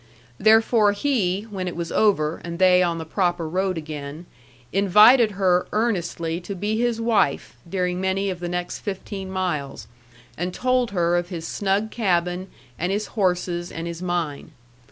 [0.39, 4.25] Therefore he, when it was over, and they on the proper road again,
[4.73, 9.85] invited her earnestly to be his wife during many of the next fifteen miles,
[10.39, 12.47] and told her of his snug cabin
[12.79, 14.53] and his horses and his mine.